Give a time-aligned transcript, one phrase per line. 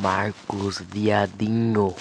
[0.00, 1.94] Marcos Viadinho